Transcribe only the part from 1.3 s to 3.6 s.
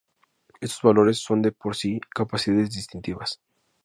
de por sí capacidades distintivas.